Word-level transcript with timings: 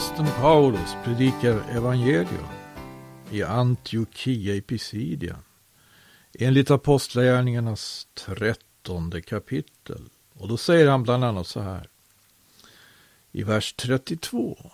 aposteln 0.00 0.28
Paulus 0.40 0.96
predikar 1.04 1.76
evangelium 1.76 2.48
i 3.30 3.42
Antiochia 3.42 4.54
i 4.54 4.60
Pisidien 4.60 5.36
enligt 6.38 6.70
Apostlagärningarnas 6.70 8.06
trettonde 8.14 9.20
kapitel. 9.22 10.02
Och 10.34 10.48
då 10.48 10.56
säger 10.56 10.88
han 10.88 11.02
bland 11.02 11.24
annat 11.24 11.46
så 11.46 11.60
här 11.60 11.88
i 13.32 13.42
vers 13.42 13.72
32. 13.72 14.70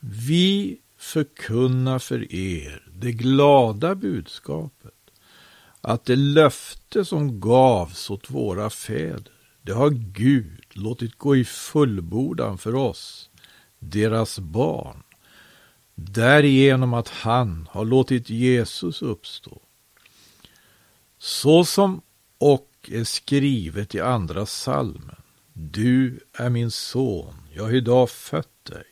Vi 0.00 0.78
förkunnar 0.96 1.98
för 1.98 2.34
er 2.34 2.82
det 2.92 3.12
glada 3.12 3.94
budskapet 3.94 4.94
att 5.80 6.04
det 6.04 6.16
löfte 6.16 7.04
som 7.04 7.40
gavs 7.40 8.10
åt 8.10 8.30
våra 8.30 8.70
fäder, 8.70 9.32
det 9.62 9.72
har 9.72 9.90
Gud 9.90 10.64
låtit 10.70 11.18
gå 11.18 11.36
i 11.36 11.44
fullbordan 11.44 12.58
för 12.58 12.74
oss, 12.74 13.28
deras 13.82 14.38
barn, 14.38 15.02
därigenom 15.94 16.94
att 16.94 17.08
han 17.08 17.68
har 17.70 17.84
låtit 17.84 18.30
Jesus 18.30 19.02
uppstå. 19.02 19.62
Så 21.18 21.64
som 21.64 22.00
och 22.38 22.68
är 22.92 23.04
skrivet 23.04 23.94
i 23.94 24.00
andra 24.00 24.46
salmen. 24.46 25.16
Du 25.52 26.20
är 26.32 26.50
min 26.50 26.70
son, 26.70 27.34
jag 27.52 27.64
har 27.64 27.74
idag 27.74 28.10
fött 28.10 28.64
dig. 28.64 28.84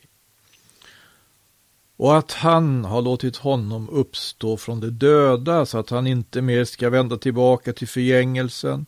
Och 1.96 2.18
att 2.18 2.32
han 2.32 2.84
har 2.84 3.02
låtit 3.02 3.36
honom 3.36 3.88
uppstå 3.88 4.56
från 4.56 4.80
de 4.80 4.90
döda 4.90 5.66
så 5.66 5.78
att 5.78 5.90
han 5.90 6.06
inte 6.06 6.42
mer 6.42 6.64
ska 6.64 6.90
vända 6.90 7.16
tillbaka 7.16 7.72
till 7.72 7.88
förgängelsen. 7.88 8.86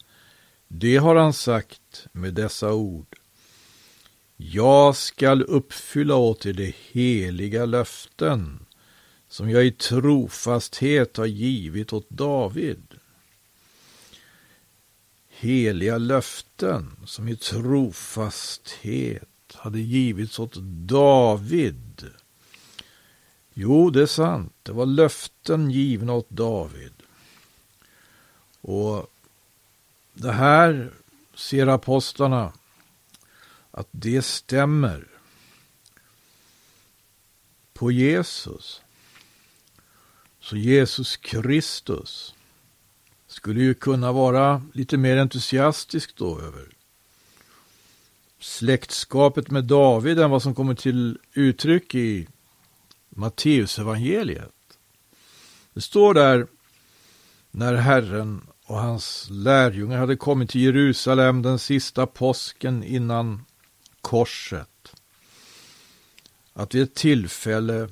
Det 0.69 0.97
har 0.97 1.17
han 1.17 1.33
sagt 1.33 2.07
med 2.13 2.35
dessa 2.35 2.73
ord. 2.73 3.17
Jag 4.51 4.97
skall 4.97 5.43
uppfylla 5.43 6.17
åt 6.17 6.47
er 6.47 6.53
de 6.53 6.75
heliga 6.93 7.65
löften 7.65 8.67
som 9.29 9.51
jag 9.51 9.67
i 9.67 9.71
trofasthet 9.71 11.17
har 11.17 11.27
givit 11.27 11.93
åt 11.93 12.11
David. 12.11 12.95
Heliga 15.29 15.99
löften 15.99 16.97
som 17.07 17.29
i 17.29 17.37
trofasthet 17.37 19.29
hade 19.55 19.81
givits 19.81 20.39
åt 20.39 20.55
David. 20.87 22.11
Jo, 23.55 23.91
det 23.91 24.03
är 24.03 24.07
sant. 24.07 24.55
Det 24.63 24.73
var 24.73 24.87
löften 24.87 25.71
givna 25.71 26.13
åt 26.13 26.31
David. 26.31 26.93
Och 28.61 29.11
det 30.15 30.33
här 30.33 30.93
ser 31.35 31.67
apostlarna 31.67 32.53
att 33.73 33.89
det 33.91 34.23
stämmer 34.23 35.07
på 37.73 37.93
Jesus. 37.93 38.83
Så 40.41 40.57
Jesus 40.57 41.17
Kristus 41.17 42.35
skulle 43.27 43.61
ju 43.61 43.75
kunna 43.75 44.13
vara 44.13 44.63
lite 44.73 44.97
mer 44.97 45.17
entusiastisk 45.17 46.17
då 46.17 46.41
över 46.41 46.69
släktskapet 48.39 49.51
med 49.51 49.65
David 49.65 50.19
än 50.19 50.31
vad 50.31 50.43
som 50.43 50.55
kommer 50.55 50.75
till 50.75 51.19
uttryck 51.33 51.95
i 51.95 52.29
Matteusevangeliet. 53.09 54.79
Det 55.75 55.81
står 55.81 56.15
där 56.15 56.47
när 57.51 57.75
Herren 57.75 58.47
och 58.65 58.79
hans 58.79 59.27
lärjungar 59.31 59.99
hade 59.99 60.17
kommit 60.17 60.51
till 60.51 60.61
Jerusalem 60.61 61.43
den 61.43 61.59
sista 61.59 62.07
påsken 62.07 62.85
innan 62.85 63.45
korset. 64.03 64.95
Att 66.53 66.75
vid 66.75 66.83
ett 66.83 66.95
tillfälle, 66.95 67.89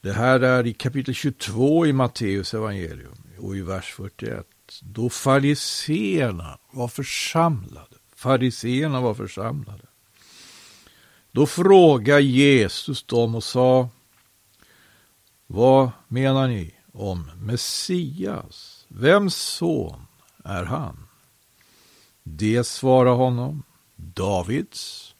det 0.00 0.12
här 0.12 0.40
är 0.40 0.66
i 0.66 0.72
kapitel 0.72 1.14
22 1.14 1.86
i 1.86 1.92
Matteus 1.92 2.54
evangelium 2.54 3.22
och 3.38 3.56
i 3.56 3.60
vers 3.60 3.94
41, 3.94 4.46
då 4.82 5.10
fariseerna 5.10 6.58
var 6.70 6.88
församlade. 6.88 7.96
Fariseerna 8.14 9.00
var 9.00 9.14
församlade. 9.14 9.86
Då 11.32 11.46
frågade 11.46 12.22
Jesus 12.22 13.02
dem 13.02 13.34
och 13.34 13.44
sa, 13.44 13.88
vad 15.46 15.90
menar 16.08 16.48
ni 16.48 16.74
om 16.92 17.30
Messias? 17.36 18.86
Vems 18.88 19.36
son 19.36 20.06
är 20.44 20.64
han? 20.64 21.06
Det 22.22 22.64
svarade 22.64 23.16
honom, 23.16 23.62
Davids. 24.00 25.14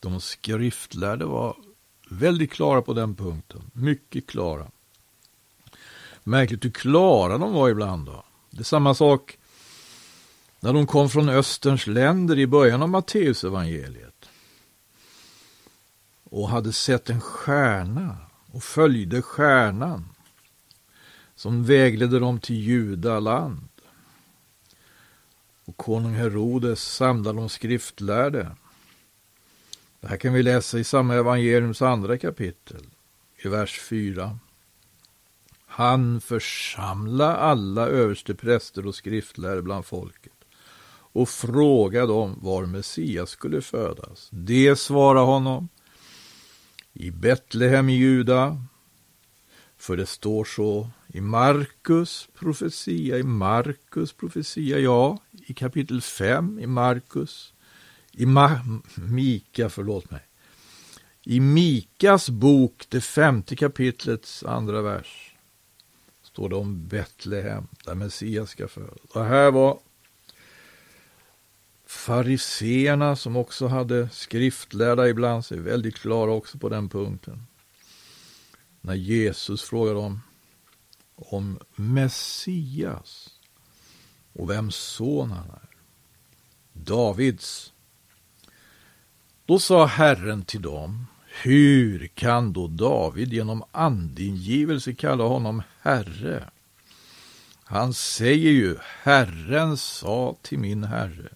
De 0.00 0.20
skriftlärde 0.20 1.24
var 1.24 1.56
väldigt 2.10 2.52
klara 2.52 2.82
på 2.82 2.92
den 2.92 3.14
punkten, 3.14 3.70
mycket 3.72 4.26
klara. 4.26 4.70
Märkligt 6.22 6.64
hur 6.64 6.70
klara 6.70 7.38
de 7.38 7.52
var 7.52 7.68
ibland 7.68 8.06
då. 8.06 8.24
Det 8.50 8.60
är 8.60 8.64
samma 8.64 8.94
sak 8.94 9.38
när 10.60 10.72
de 10.72 10.86
kom 10.86 11.10
från 11.10 11.28
Österns 11.28 11.86
länder 11.86 12.38
i 12.38 12.46
början 12.46 12.82
av 12.82 12.88
Matteusevangeliet 12.88 14.28
och 16.30 16.48
hade 16.48 16.72
sett 16.72 17.10
en 17.10 17.20
stjärna 17.20 18.16
och 18.52 18.62
följde 18.62 19.22
stjärnan 19.22 20.08
som 21.34 21.64
vägledde 21.64 22.18
dem 22.18 22.40
till 22.40 22.56
Judaland. 22.56 23.68
Och 25.64 25.76
konung 25.76 26.14
Herodes 26.14 26.82
samlade 26.82 27.38
de 27.38 27.48
skriftlärde. 27.48 28.56
Det 30.00 30.08
här 30.08 30.16
kan 30.16 30.32
vi 30.32 30.42
läsa 30.42 30.78
i 30.78 30.84
samma 30.84 31.14
evangeliums 31.14 31.82
andra 31.82 32.18
kapitel, 32.18 32.86
i 33.44 33.48
vers 33.48 33.80
4. 33.80 34.38
Han 35.66 36.20
församlade 36.20 37.36
alla 37.36 37.86
överstepräster 37.86 38.86
och 38.86 38.94
skriftlärde 38.94 39.62
bland 39.62 39.84
folket 39.86 40.32
och 41.14 41.28
frågade 41.28 42.06
dem 42.06 42.38
var 42.42 42.66
Messias 42.66 43.30
skulle 43.30 43.62
födas. 43.62 44.28
Det 44.30 44.76
svarade 44.76 45.26
honom 45.26 45.68
i 46.92 47.10
Betlehem 47.10 47.88
i 47.88 47.92
Juda, 47.92 48.62
för 49.84 49.96
det 49.96 50.06
står 50.06 50.44
så 50.44 50.90
i 51.06 51.20
Markus 51.20 52.28
profetia, 52.34 53.18
i 53.18 53.22
Markus 53.22 54.12
profetia, 54.12 54.78
ja, 54.78 55.18
i 55.46 55.54
kapitel 55.54 56.00
5 56.00 56.58
i 56.58 56.66
Markus, 56.66 57.52
i 58.12 58.26
Ma 58.26 58.60
Mika, 58.94 59.68
förlåt 59.68 60.10
mig, 60.10 60.20
i 61.22 61.40
Mikas 61.40 62.30
bok, 62.30 62.86
det 62.88 63.00
femte 63.00 63.56
kapitlets 63.56 64.44
andra 64.44 64.82
vers, 64.82 65.34
står 66.22 66.48
det 66.48 66.56
om 66.56 66.88
Betlehem, 66.88 67.66
där 67.84 67.94
Messias 67.94 68.50
ska 68.50 68.68
födas. 68.68 68.98
Och 69.10 69.24
här 69.24 69.50
var 69.50 69.78
fariseerna 71.86 73.16
som 73.16 73.36
också 73.36 73.66
hade 73.66 74.08
skriftlärda 74.08 75.08
ibland 75.08 75.44
sig 75.44 75.58
väldigt 75.58 75.98
klara 75.98 76.30
också 76.30 76.58
på 76.58 76.68
den 76.68 76.88
punkten. 76.88 77.46
När 78.86 78.94
Jesus 78.94 79.62
frågade 79.62 80.00
dem 80.00 80.20
om 81.14 81.58
Messias 81.74 83.30
och 84.32 84.50
vems 84.50 84.76
son 84.76 85.30
han 85.30 85.50
är. 85.50 85.68
Davids. 86.72 87.72
Då 89.46 89.58
sa 89.58 89.86
Herren 89.86 90.44
till 90.44 90.62
dem, 90.62 91.06
hur 91.42 92.06
kan 92.06 92.52
då 92.52 92.66
David 92.66 93.32
genom 93.32 93.64
andingivelse 93.72 94.94
kalla 94.94 95.24
honom 95.24 95.62
Herre? 95.80 96.50
Han 97.64 97.94
säger 97.94 98.50
ju, 98.50 98.76
Herren 99.02 99.76
sa 99.76 100.36
till 100.42 100.58
min 100.58 100.84
Herre, 100.84 101.28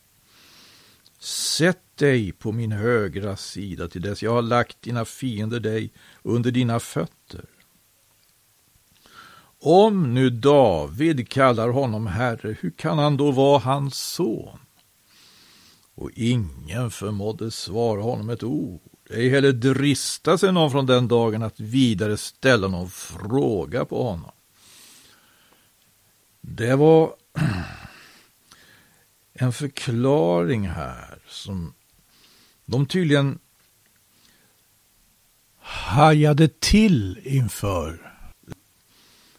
sätt 1.18 1.82
dig 1.94 2.32
på 2.32 2.52
min 2.52 2.72
högra 2.72 3.36
sida 3.36 3.88
till 3.88 4.02
dess 4.02 4.22
jag 4.22 4.32
har 4.32 4.42
lagt 4.42 4.82
dina 4.82 5.04
fiender 5.04 5.60
dig 5.60 5.92
under 6.22 6.50
dina 6.50 6.80
fötter. 6.80 7.44
Om 9.60 10.14
nu 10.14 10.30
David 10.30 11.28
kallar 11.28 11.68
honom 11.68 12.06
herre, 12.06 12.56
hur 12.60 12.70
kan 12.70 12.98
han 12.98 13.16
då 13.16 13.30
vara 13.30 13.58
hans 13.58 13.94
son? 13.94 14.58
Och 15.94 16.10
ingen 16.14 16.90
förmådde 16.90 17.50
svara 17.50 18.02
honom 18.02 18.30
ett 18.30 18.42
ord. 18.42 18.80
Ej 19.10 19.28
heller 19.28 19.52
drista 19.52 20.38
sig 20.38 20.52
någon 20.52 20.70
från 20.70 20.86
den 20.86 21.08
dagen 21.08 21.42
att 21.42 21.60
vidare 21.60 22.16
ställa 22.16 22.68
någon 22.68 22.90
fråga 22.90 23.84
på 23.84 24.02
honom. 24.02 24.30
Det 26.40 26.76
var 26.76 27.14
en 29.40 29.52
förklaring 29.52 30.68
här 30.68 31.18
som 31.28 31.74
de 32.64 32.86
tydligen 32.86 33.38
hajade 35.58 36.48
till 36.48 37.20
inför. 37.24 38.14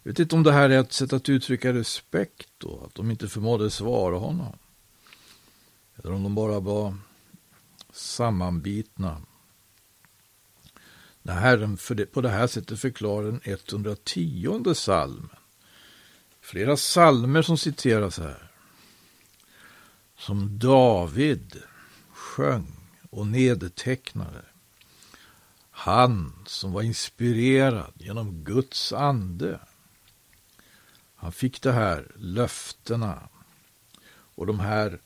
Jag 0.03 0.11
vet 0.11 0.19
inte 0.19 0.35
om 0.35 0.43
det 0.43 0.51
här 0.51 0.69
är 0.69 0.79
ett 0.79 0.93
sätt 0.93 1.13
att 1.13 1.29
uttrycka 1.29 1.73
respekt 1.73 2.49
då, 2.57 2.83
att 2.85 2.95
de 2.95 3.11
inte 3.11 3.27
förmådde 3.27 3.69
svara 3.69 4.17
honom. 4.17 4.57
Eller 5.95 6.13
om 6.13 6.23
de 6.23 6.35
bara 6.35 6.59
var 6.59 6.97
sammanbitna. 7.91 9.21
när 11.21 11.33
Herren 11.33 11.77
på 12.11 12.21
det 12.21 12.29
här 12.29 12.47
sättet 12.47 12.79
förklarar 12.79 13.25
den 13.25 13.41
110 13.43 14.73
salmen. 14.75 15.29
Flera 16.41 16.77
salmer 16.77 17.41
som 17.41 17.57
citeras 17.57 18.19
här. 18.19 18.48
Som 20.19 20.59
David 20.59 21.63
sjöng 22.11 22.67
och 23.09 23.27
nedtecknade. 23.27 24.45
Han 25.69 26.33
som 26.45 26.71
var 26.71 26.81
inspirerad 26.81 27.93
genom 27.95 28.43
Guds 28.43 28.93
ande. 28.93 29.59
Han 31.15 31.31
fick 31.31 31.61
de 31.61 31.71
här 31.71 32.11
löftena 32.15 33.29
och 34.35 34.45
de 34.45 34.59
här 34.59 34.99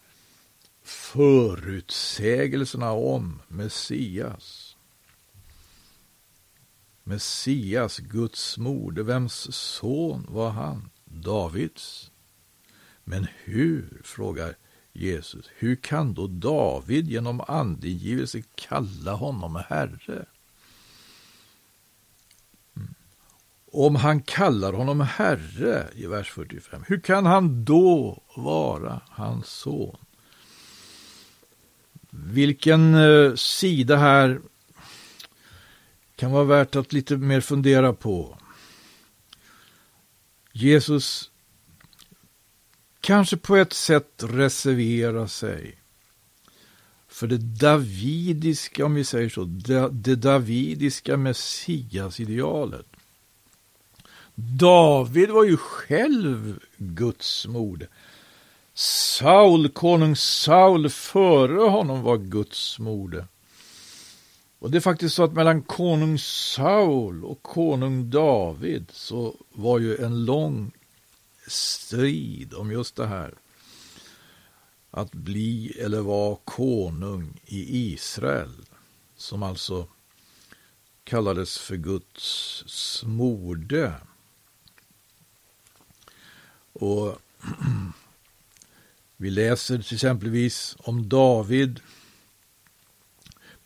förutsägelserna 0.84 2.92
om 2.92 3.42
Messias. 3.48 4.78
Messias, 7.04 8.00
Guds 8.00 8.58
moder, 8.58 9.04
vems 9.04 9.56
son 9.56 10.28
var 10.30 10.50
han? 10.50 10.90
Davids. 11.06 12.12
Men 13.04 13.28
hur, 13.44 14.02
frågar 14.04 14.56
Jesus, 14.94 15.50
hur 15.56 15.76
kan 15.76 16.14
då 16.14 16.28
David 16.28 17.08
genom 17.08 17.42
andegivelse 17.48 18.42
kalla 18.56 19.14
honom 19.14 19.64
Herre? 19.70 20.26
Mm. 22.76 22.94
Om 23.72 23.96
han 23.96 24.22
kallar 24.22 24.74
honom 24.74 25.02
Herre 25.02 25.88
i 25.96 26.06
vers 26.06 26.32
45, 26.32 26.84
hur 26.88 27.00
kan 27.00 27.26
han 27.26 27.66
då 27.66 28.22
vara 28.36 29.02
hans 29.10 29.48
son? 29.48 29.98
Vilken 32.10 32.96
eh, 32.96 33.36
sida 33.36 33.98
här 33.98 34.42
kan 36.16 36.32
vara 36.32 36.44
värt 36.44 36.76
att 36.76 36.94
lite 36.94 37.18
mer 37.18 37.42
fundera 37.42 37.94
på. 37.94 38.38
Jesus 40.52 41.32
kanske 43.04 43.38
på 43.38 43.56
ett 43.56 43.74
sätt 43.74 44.24
reservera 44.24 45.28
sig 45.28 45.76
för 47.08 47.28
det 47.28 47.38
davidiska, 47.38 48.86
om 48.86 48.94
vi 48.94 49.04
säger 49.04 49.30
så, 49.30 49.44
det, 49.44 49.90
det 49.92 50.16
davidiska 50.16 51.18
messiasidealet. 51.18 52.86
David 54.36 55.30
var 55.30 55.44
ju 55.44 55.58
själv 55.58 56.60
Guds 56.78 57.48
moder. 57.48 57.90
Saul, 58.74 59.70
konung 59.70 60.16
Saul 60.16 60.90
före 60.90 61.70
honom 61.70 62.02
var 62.02 62.18
Guds 62.18 62.80
moder. 62.80 63.28
Och 64.60 64.72
det 64.72 64.78
är 64.78 64.82
faktiskt 64.82 65.16
så 65.16 65.24
att 65.24 65.34
mellan 65.34 65.62
konung 65.62 66.20
Saul 66.20 67.26
och 67.26 67.42
konung 67.42 68.10
David 68.10 68.86
så 68.92 69.36
var 69.52 69.80
ju 69.80 69.98
en 69.98 70.26
lång 70.26 70.72
strid 71.48 72.54
om 72.54 72.72
just 72.72 72.96
det 72.96 73.08
här. 73.08 73.34
Att 74.92 75.12
bli 75.12 75.80
eller 75.80 76.02
vara 76.02 76.38
konung 76.44 77.42
i 77.46 77.94
Israel. 77.94 78.54
Som 79.18 79.44
alltså 79.44 79.88
kallades 81.04 81.58
för 81.58 81.76
Guds 81.76 82.64
smorde. 82.68 83.94
Och 86.74 87.20
vi 89.18 89.30
läser 89.30 89.82
till 89.82 89.96
exempelvis 89.96 90.76
om 90.80 91.10
David 91.10 91.80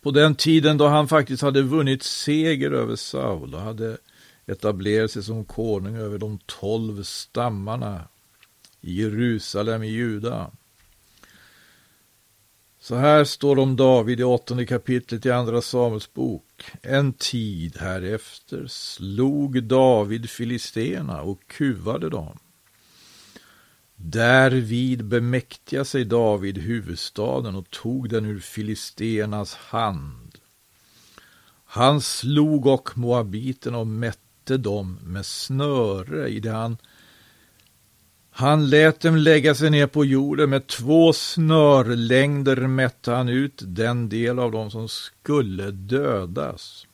på 0.02 0.12
den 0.12 0.36
tiden 0.36 0.78
då 0.78 0.88
han 0.88 1.08
faktiskt 1.08 1.42
hade 1.42 1.62
vunnit 1.62 2.04
seger 2.04 2.72
över 2.72 2.96
Saul 2.96 3.56
och 3.56 3.62
hade 3.62 3.98
etablerar 4.48 5.08
sig 5.08 5.24
som 5.24 5.46
konung 5.46 5.96
över 5.96 6.18
de 6.18 6.40
tolv 6.46 7.04
stammarna 7.04 8.08
i 8.82 9.02
Jerusalem 9.02 9.84
i 9.84 9.88
Juda. 9.88 10.52
Så 12.80 12.96
här 12.96 13.24
står 13.24 13.56
det 13.56 13.62
om 13.62 13.76
David 13.76 14.20
i 14.20 14.24
åttonde 14.24 14.66
kapitlet 14.66 15.26
i 15.26 15.32
Andra 15.32 15.62
Samuels 15.62 16.14
bok. 16.14 16.64
En 16.82 17.14
tid 17.14 17.78
härefter 17.78 18.68
slog 18.68 19.64
David 19.64 20.30
filisterna 20.30 21.22
och 21.22 21.48
kuvade 21.48 22.10
dem. 22.10 22.38
Därvid 23.96 25.06
bemäktigade 25.06 25.86
sig 25.86 26.06
David 26.06 26.58
huvudstaden 26.58 27.56
och 27.56 27.70
tog 27.70 28.10
den 28.10 28.26
ur 28.26 28.40
filisternas 28.40 29.56
hand. 29.56 30.38
Han 31.66 32.02
slog 32.02 32.66
och 32.66 32.98
moabiterna 32.98 33.78
och 33.78 33.88
mätte 33.88 34.27
inte 34.48 34.70
dem 34.70 35.00
med 35.04 35.26
snöre 35.26 36.30
i 36.30 36.40
det 36.40 36.52
han 36.52 36.78
han 38.32 38.70
lät 38.70 39.00
dem 39.00 39.16
lägga 39.16 39.56
sig 39.56 39.70
ner 39.70 39.88
på 39.88 40.06
jorden 40.06 40.50
med 40.50 40.68
två 40.68 41.14
snörlängder 41.14 42.68
mätte 42.68 43.12
han 43.12 43.30
ut 43.30 43.62
den 43.66 44.10
del 44.10 44.40
av 44.40 44.52
dem 44.52 44.72
som 44.72 44.90
skulle 44.90 45.72
dödas. 45.72 46.88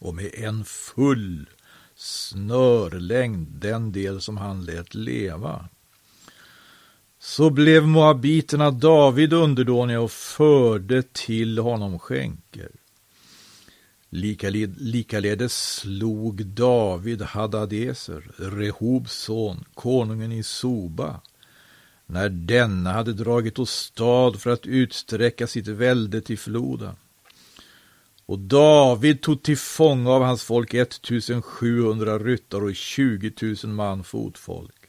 Och 0.00 0.14
med 0.14 0.30
en 0.34 0.64
full 0.64 1.48
snörlängd 1.94 3.48
den 3.48 3.92
del 3.92 4.20
som 4.20 4.36
han 4.36 4.64
lät 4.64 4.94
leva. 4.94 5.68
Så 7.18 7.50
blev 7.50 7.86
moabiterna 7.86 8.70
David 8.70 9.32
underdåniga 9.32 10.00
och 10.00 10.12
förde 10.12 11.02
till 11.02 11.58
honom 11.58 11.98
skänker. 11.98 12.70
Likaledes 14.14 15.52
slog 15.52 16.46
David 16.46 17.22
Hadadeser, 17.22 18.30
Rehobs 18.36 19.12
son, 19.12 19.64
konungen 19.74 20.32
i 20.32 20.42
Soba, 20.42 21.20
när 22.06 22.28
denna 22.28 22.92
hade 22.92 23.12
dragit 23.12 23.58
åstad 23.58 24.32
för 24.38 24.50
att 24.50 24.66
utsträcka 24.66 25.46
sitt 25.46 25.68
välde 25.68 26.20
till 26.20 26.38
floden. 26.38 26.96
Och 28.26 28.38
David 28.38 29.22
tog 29.22 29.42
till 29.42 29.58
fånga 29.58 30.10
av 30.10 30.22
hans 30.22 30.42
folk 30.42 30.74
1700 30.74 32.18
ryttare 32.18 32.64
och 32.64 32.74
20 32.74 33.32
000 33.64 33.72
man 33.72 34.04
fotfolk. 34.04 34.84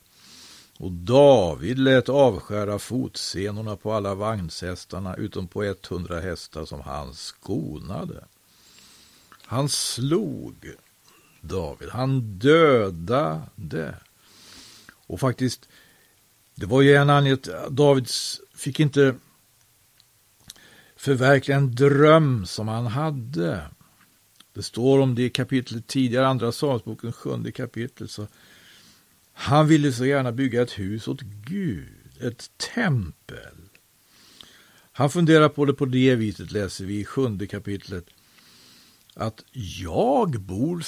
Och 0.77 0.91
David 0.91 1.79
lät 1.79 2.09
avskära 2.09 2.79
fotsenorna 2.79 3.75
på 3.75 3.93
alla 3.93 4.15
vagnshästarna 4.15 5.15
utom 5.15 5.47
på 5.47 5.63
100 5.63 6.19
hästar 6.19 6.65
som 6.65 6.81
han 6.81 7.13
skonade. 7.13 8.23
Han 9.45 9.69
slog 9.69 10.55
David, 11.41 11.89
han 11.89 12.39
dödade. 12.39 13.95
Och 15.07 15.19
faktiskt, 15.19 15.69
det 16.55 16.65
var 16.65 16.81
ju 16.81 16.95
en 16.95 17.09
anledning 17.09 17.53
att 17.53 17.69
David 17.69 18.07
fick 18.55 18.79
inte 18.79 19.15
förverkliga 20.95 21.57
en 21.57 21.75
dröm 21.75 22.45
som 22.45 22.67
han 22.67 22.85
hade. 22.85 23.61
Det 24.53 24.63
står 24.63 24.99
om 24.99 25.15
det 25.15 25.23
i 25.23 25.29
kapitlet 25.29 25.87
tidigare, 25.87 26.27
andra 26.27 26.51
Samuelsboken, 26.51 27.13
sjunde 27.13 27.51
kapitlet. 27.51 28.11
Så 28.11 28.27
han 29.33 29.67
ville 29.67 29.93
så 29.93 30.05
gärna 30.05 30.31
bygga 30.31 30.61
ett 30.61 30.79
hus 30.79 31.07
åt 31.07 31.21
Gud, 31.21 32.21
ett 32.21 32.51
tempel. 32.75 33.55
Han 34.91 35.09
funderar 35.09 35.49
på 35.49 35.65
det 35.65 35.73
på 35.73 35.85
det 35.85 36.15
viset, 36.15 36.51
läser 36.51 36.85
vi 36.85 36.99
i 36.99 37.05
sjunde 37.05 37.47
kapitlet. 37.47 38.05
Att 39.17 39.43
jag 39.51 40.41
bor, 40.41 40.83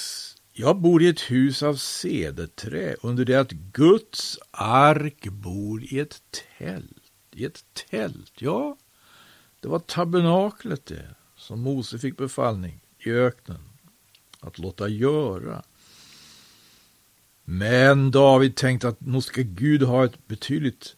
jag 0.54 0.78
bor 0.78 1.04
i 1.04 1.08
ett 1.08 1.32
hus 1.32 1.64
av 1.64 1.76
sedeträ 1.76 2.96
under 3.02 3.26
det 3.26 3.36
att 3.36 3.52
Guds 3.52 4.40
ark 4.52 5.28
bor 5.28 5.84
i 5.84 6.00
ett 6.00 6.22
tält. 6.58 7.12
I 7.32 7.46
ett 7.46 7.66
tält, 7.90 8.34
ja. 8.42 8.78
Det 9.60 9.68
var 9.68 9.80
tabernaklet 9.80 10.86
det, 10.86 11.16
som 11.36 11.62
Mose 11.62 12.00
fick 12.00 12.18
befallning 12.18 12.82
i 13.00 13.12
öknen 13.12 13.62
att 14.40 14.60
låta 14.60 14.88
göra. 14.88 15.64
Men 17.44 18.12
David 18.12 18.56
tänkte 18.56 18.88
att 18.88 19.02
nog 19.02 19.24
ska 19.24 19.42
Gud 19.42 19.84
ha 19.84 20.06
ett 20.06 20.28
betydligt 20.28 20.96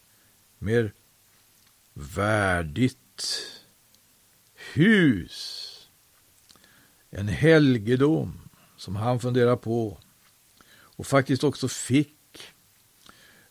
mer 0.57 0.93
värdigt 1.93 3.41
hus. 4.73 5.58
En 7.09 7.27
helgedom 7.27 8.49
som 8.77 8.95
han 8.95 9.19
funderar 9.19 9.55
på 9.55 9.97
och 10.71 11.07
faktiskt 11.07 11.43
också 11.43 11.67
fick 11.67 12.53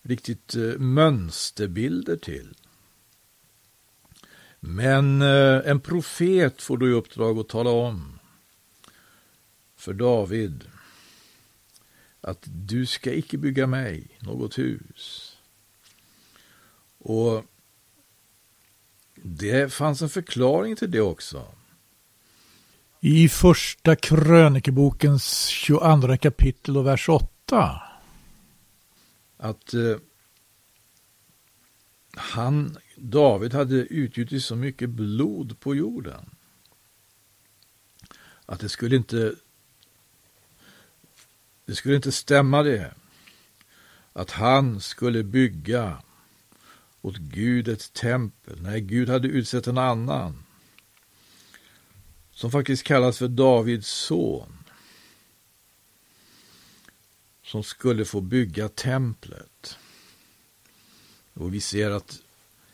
riktigt 0.02 0.54
eh, 0.54 0.78
mönsterbilder 0.78 2.16
till. 2.16 2.54
Men 4.60 5.22
eh, 5.22 5.60
en 5.64 5.80
profet 5.80 6.62
får 6.62 6.76
då 6.76 6.88
i 6.88 6.92
uppdrag 6.92 7.38
att 7.38 7.48
tala 7.48 7.70
om 7.70 8.18
för 9.76 9.92
David 9.92 10.64
att 12.20 12.42
du 12.42 12.86
ska 12.86 13.12
icke 13.12 13.38
bygga 13.38 13.66
mig 13.66 14.18
något 14.18 14.58
hus. 14.58 15.36
Och 16.98 17.44
det 19.14 19.72
fanns 19.72 20.02
en 20.02 20.08
förklaring 20.08 20.76
till 20.76 20.90
det 20.90 21.00
också. 21.00 21.54
I 23.00 23.28
första 23.28 23.96
krönikebokens 23.96 25.46
22 25.46 26.16
kapitel 26.16 26.76
och 26.76 26.86
vers 26.86 27.08
8. 27.08 27.82
Att 29.36 29.74
eh, 29.74 29.96
han, 32.16 32.76
David, 32.96 33.54
hade 33.54 33.74
utgjutit 33.74 34.44
så 34.44 34.56
mycket 34.56 34.90
blod 34.90 35.60
på 35.60 35.74
jorden. 35.74 36.30
Att 38.46 38.60
det 38.60 38.68
skulle 38.68 38.96
inte 38.96 39.34
det 41.64 41.74
skulle 41.74 41.96
inte 41.96 42.12
stämma 42.12 42.62
det. 42.62 42.94
Att 44.12 44.30
han 44.30 44.80
skulle 44.80 45.22
bygga 45.22 46.02
åt 47.02 47.16
Gud 47.16 47.68
ett 47.68 47.92
tempel. 47.92 48.62
när 48.62 48.78
Gud 48.78 49.08
hade 49.08 49.28
utsett 49.28 49.66
en 49.66 49.78
annan 49.78 50.44
som 52.38 52.50
faktiskt 52.50 52.82
kallas 52.82 53.18
för 53.18 53.28
Davids 53.28 53.88
son, 53.88 54.52
som 57.44 57.62
skulle 57.62 58.04
få 58.04 58.20
bygga 58.20 58.68
templet. 58.68 59.78
Och 61.34 61.54
vi 61.54 61.60
ser 61.60 61.90
att 61.90 62.22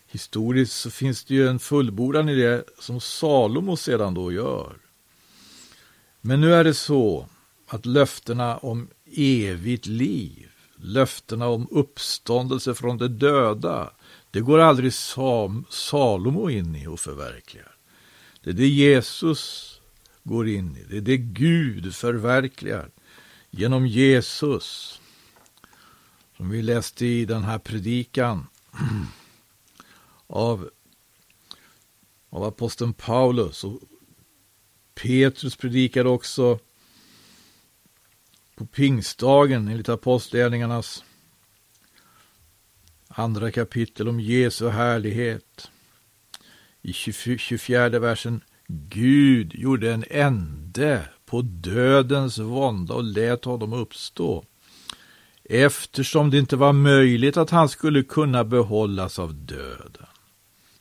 historiskt 0.07 0.73
så 0.73 0.91
finns 0.91 1.25
det 1.25 1.35
ju 1.35 1.49
en 1.49 1.59
fullbordan 1.59 2.29
i 2.29 2.35
det 2.35 2.65
som 2.79 3.01
Salomo 3.01 3.77
sedan 3.77 4.15
då 4.15 4.33
gör. 4.33 4.77
Men 6.21 6.41
nu 6.41 6.55
är 6.55 6.65
det 6.65 6.75
så 6.75 7.29
att 7.67 7.87
löftena 7.87 8.57
om 8.57 8.89
evigt 9.17 9.87
liv, 9.87 10.51
löftena 10.77 11.49
om 11.49 11.69
uppståndelse 11.71 12.75
från 12.75 12.99
de 12.99 13.09
döda, 13.09 13.91
det 14.31 14.41
går 14.41 14.59
aldrig 14.59 14.93
Salomo 15.71 16.51
in 16.51 16.77
i 16.77 16.87
och 16.87 17.01
förverkligar. 17.01 17.74
Det 18.45 18.51
är 18.51 18.55
det 18.55 18.69
Jesus 18.69 19.71
går 20.23 20.49
in 20.49 20.77
i. 20.77 20.83
Det 20.83 20.97
är 20.97 21.01
det 21.01 21.17
Gud 21.17 21.95
förverkligar 21.95 22.91
genom 23.51 23.87
Jesus. 23.87 25.01
Som 26.37 26.51
vi 26.51 26.63
läste 26.63 27.07
i 27.07 27.25
den 27.25 27.43
här 27.43 27.59
predikan 27.59 28.47
av, 30.27 30.71
av 32.31 32.45
aposteln 32.45 32.93
Paulus. 32.93 33.65
Och 33.65 33.81
Petrus 34.95 35.57
predikade 35.57 36.09
också 36.09 36.59
på 38.55 38.67
pingstdagen 38.67 39.69
enligt 39.69 39.89
apostlagärningarnas 39.89 41.05
andra 43.09 43.51
kapitel 43.51 44.09
om 44.09 44.21
Jesu 44.21 44.69
härlighet 44.69 45.71
i 46.85 46.93
24 46.93 47.99
versen 47.99 48.41
Gud 48.69 49.55
gjorde 49.55 49.93
en 49.93 50.05
ände 50.11 51.09
på 51.27 51.43
dödens 51.43 52.39
vånda 52.39 52.95
och 52.95 53.05
lät 53.05 53.45
honom 53.45 53.73
uppstå 53.73 54.45
eftersom 55.45 56.31
det 56.31 56.39
inte 56.39 56.57
var 56.57 56.73
möjligt 56.73 57.37
att 57.37 57.51
han 57.51 57.69
skulle 57.69 58.03
kunna 58.03 58.45
behållas 58.45 59.19
av 59.19 59.35
döden. 59.35 60.07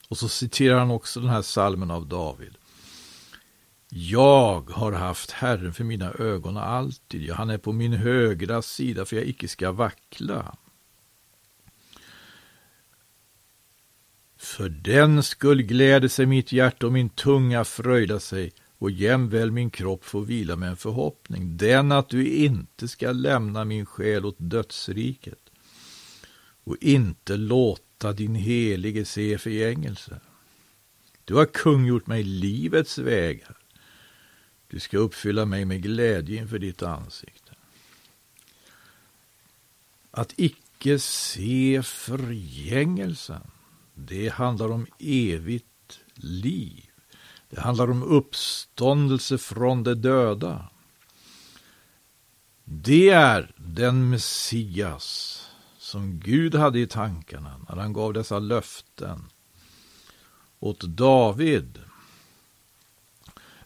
Och 0.08 0.18
så 0.18 0.30
citerar 0.30 0.80
han 0.80 0.92
också 0.92 1.20
den 1.20 1.30
här 1.30 1.42
salmen 1.42 1.92
av 1.92 2.08
David. 2.08 2.58
Jag 3.90 4.70
har 4.70 4.92
haft 4.92 5.32
Herren 5.32 5.74
för 5.74 5.84
mina 5.84 6.12
ögon 6.12 6.58
alltid, 6.58 7.22
ja, 7.22 7.36
han 7.36 7.50
är 7.50 7.58
på 7.58 7.72
min 7.72 7.94
högra 7.94 8.62
sida 8.62 9.06
för 9.06 9.16
jag 9.16 9.26
icke 9.26 9.48
ska 9.48 9.72
vackla. 9.72 10.56
För 14.44 14.70
den 14.70 15.24
skull 15.24 15.62
gläder 15.62 16.08
sig 16.08 16.26
mitt 16.26 16.52
hjärta 16.52 16.86
och 16.86 16.94
min 16.94 17.10
tunga 17.10 17.66
fröjdar 17.66 18.20
sig 18.20 18.54
och 18.78 18.92
jämväl 18.92 19.52
min 19.52 19.70
kropp 19.70 20.06
får 20.06 20.22
vila 20.22 20.56
med 20.56 20.70
en 20.70 20.78
förhoppning, 20.78 21.58
den 21.58 21.92
att 21.92 22.10
du 22.10 22.28
inte 22.28 22.88
ska 22.88 23.12
lämna 23.12 23.66
min 23.66 23.86
själ 23.86 24.26
åt 24.26 24.36
dödsriket 24.38 25.40
och 26.64 26.78
inte 26.82 27.38
låta 27.38 28.14
din 28.14 28.36
helige 28.36 29.06
se 29.06 29.38
förgängelse. 29.38 30.20
Du 31.26 31.36
har 31.36 31.46
kungjort 31.46 32.08
mig 32.08 32.24
livets 32.24 32.98
vägar. 32.98 33.58
Du 34.68 34.80
ska 34.80 34.98
uppfylla 34.98 35.46
mig 35.46 35.66
med 35.66 35.84
glädje 35.84 36.38
inför 36.38 36.60
ditt 36.60 36.84
ansikte. 36.84 37.52
Att 40.12 40.34
icke 40.38 41.00
se 41.00 41.82
förgängelsen 41.84 43.53
det 43.94 44.30
handlar 44.30 44.72
om 44.72 44.88
evigt 45.00 46.00
liv. 46.16 46.90
Det 47.50 47.62
handlar 47.62 47.92
om 47.92 48.04
uppståndelse 48.04 49.38
från 49.38 49.84
de 49.84 49.94
döda. 49.94 50.70
Det 52.64 53.10
är 53.10 53.52
den 53.58 54.10
Messias 54.10 55.40
som 55.78 56.20
Gud 56.20 56.56
hade 56.56 56.80
i 56.80 56.88
tankarna 56.88 57.66
när 57.70 57.76
han 57.76 57.94
gav 57.94 58.14
dessa 58.14 58.40
löften 58.40 59.30
åt 60.60 60.82
David. 60.82 61.80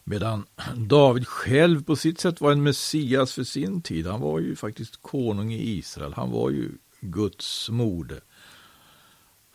Medan 0.04 0.46
David 0.76 1.28
själv 1.28 1.84
på 1.84 1.96
sitt 1.96 2.20
sätt 2.20 2.42
var 2.42 2.52
en 2.52 2.64
Messias 2.64 3.34
för 3.34 3.44
sin 3.44 3.82
tid. 3.82 4.08
Han 4.08 4.22
var 4.22 4.40
ju 4.40 4.56
faktiskt 4.56 5.02
konung 5.02 5.54
i 5.54 5.78
Israel. 5.78 6.14
Han 6.14 6.32
var 6.32 6.50
ju 6.50 6.72
Guds 7.02 7.70
mode. 7.70 8.22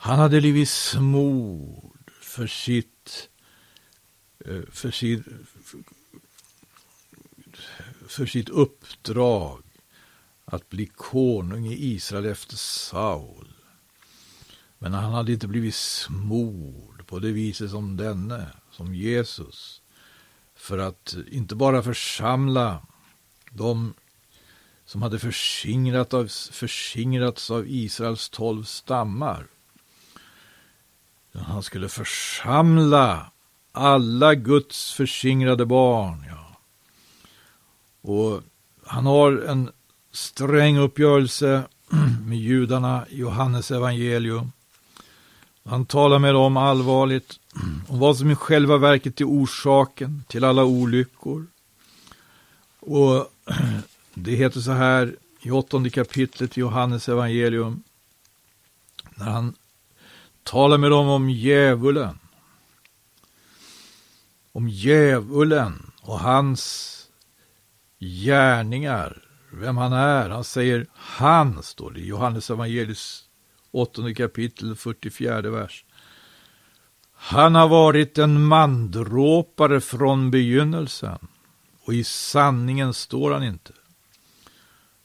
Han 0.04 0.18
hade 0.18 0.40
blivit 0.40 0.68
smord 0.68 2.10
för 2.20 2.46
sitt, 2.46 3.28
eh, 4.44 4.62
för 4.70 4.90
sitt, 4.90 5.22
för 8.08 8.26
sitt 8.26 8.48
uppdrag 8.48 9.62
att 10.44 10.68
bli 10.68 10.86
konung 10.86 11.66
i 11.66 11.92
Israel 11.94 12.26
efter 12.26 12.56
Saul. 12.56 13.48
Men 14.78 14.92
han 14.92 15.12
hade 15.12 15.32
inte 15.32 15.48
blivit 15.48 15.74
smord 15.74 17.06
på 17.06 17.18
det 17.18 17.32
viset 17.32 17.70
som 17.70 17.96
denne, 17.96 18.46
som 18.70 18.94
Jesus, 18.94 19.82
för 20.54 20.78
att 20.78 21.16
inte 21.30 21.54
bara 21.54 21.82
församla 21.82 22.86
de 23.50 23.94
som 24.84 25.02
hade 25.02 25.18
förskingrats 25.18 26.14
av, 26.14 26.26
förskingrats 26.52 27.50
av 27.50 27.64
Israels 27.68 28.28
tolv 28.28 28.64
stammar, 28.64 29.46
han 31.34 31.62
skulle 31.62 31.88
församla 31.88 33.30
alla 33.72 34.34
Guds 34.34 34.92
försingrade 34.92 35.66
barn. 35.66 36.24
Ja. 36.28 36.56
Och 38.00 38.42
han 38.86 39.06
har 39.06 39.32
en 39.32 39.70
sträng 40.12 40.78
uppgörelse 40.78 41.62
med 42.26 42.38
judarna 42.38 43.06
i 43.08 43.18
Johannes 43.18 43.70
evangelium. 43.70 44.52
Han 45.64 45.86
talar 45.86 46.18
med 46.18 46.34
dem 46.34 46.56
allvarligt 46.56 47.40
om 47.88 47.98
vad 47.98 48.16
som 48.16 48.30
i 48.30 48.34
själva 48.34 48.78
verket 48.78 49.20
är 49.20 49.24
orsaken 49.24 50.24
till 50.28 50.44
alla 50.44 50.64
olyckor. 50.64 51.46
Och 52.80 53.32
det 54.14 54.32
heter 54.32 54.60
så 54.60 54.72
här 54.72 55.16
i 55.40 55.50
åttonde 55.50 55.90
kapitlet 55.90 56.58
i 56.58 56.60
Johannes 56.60 57.08
evangelium. 57.08 57.82
När 59.14 59.26
han 59.26 59.54
Tala 60.42 60.78
med 60.78 60.90
dem 60.90 61.08
om 61.08 61.30
djävulen. 61.30 62.18
Om 64.52 64.68
djävulen 64.68 65.92
och 66.02 66.18
hans 66.18 66.92
gärningar, 67.98 69.22
vem 69.52 69.76
han 69.76 69.92
är. 69.92 70.30
Han 70.30 70.44
säger 70.44 70.86
han, 70.94 71.62
står 71.62 71.90
det 71.90 72.00
i 72.00 72.06
Johannes 72.06 72.50
evangelius 72.50 73.24
8 73.70 74.14
kapitel 74.14 74.76
44 74.76 75.40
vers. 75.40 75.84
Han 77.14 77.54
har 77.54 77.68
varit 77.68 78.18
en 78.18 78.44
mandråpare 78.44 79.80
från 79.80 80.30
begynnelsen 80.30 81.18
och 81.84 81.94
i 81.94 82.04
sanningen 82.04 82.94
står 82.94 83.30
han 83.32 83.44
inte. 83.44 83.72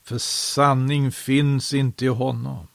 För 0.03 0.17
sanning 0.17 1.11
finns 1.11 1.73
inte 1.73 2.05
i 2.05 2.07
honom. 2.07 2.67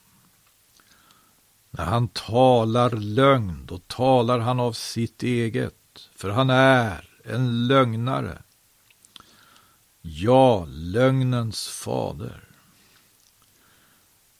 När 1.77 1.85
han 1.85 2.07
talar 2.07 2.89
lögn, 2.89 3.65
då 3.65 3.77
talar 3.77 4.39
han 4.39 4.59
av 4.59 4.73
sitt 4.73 5.23
eget, 5.23 6.09
för 6.15 6.29
han 6.29 6.49
är 6.49 7.09
en 7.23 7.67
lögnare. 7.67 8.41
Ja, 10.01 10.65
lögnens 10.69 11.67
fader. 11.67 12.43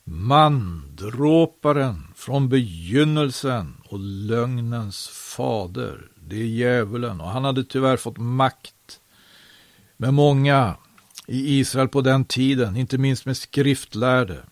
Mandråparen 0.04 2.08
från 2.16 2.50
begynnelsen 2.50 3.82
och 3.86 4.00
lögnens 4.00 5.08
fader, 5.08 6.08
det 6.16 6.36
är 6.36 6.46
djävulen. 6.46 7.22
Och 7.22 7.30
han 7.30 7.44
hade 7.44 7.64
tyvärr 7.64 7.98
fått 7.98 8.18
makt 8.18 9.00
med 9.98 10.14
många 10.14 10.76
i 11.28 11.60
Israel 11.60 11.88
på 11.88 12.02
den 12.02 12.26
tiden, 12.26 12.76
inte 12.76 12.98
minst 12.98 13.26
med 13.26 13.38
skriftlärde 13.38 14.44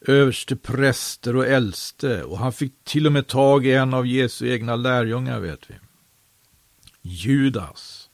överste 0.00 0.56
präster 0.56 1.36
och 1.36 1.46
äldste 1.46 2.24
och 2.24 2.38
han 2.38 2.52
fick 2.52 2.84
till 2.84 3.06
och 3.06 3.12
med 3.12 3.26
tag 3.26 3.66
i 3.66 3.72
en 3.72 3.94
av 3.94 4.06
Jesu 4.06 4.48
egna 4.48 4.76
lärjungar 4.76 5.40
vet 5.40 5.70
vi. 5.70 5.74
Judas. 7.02 8.08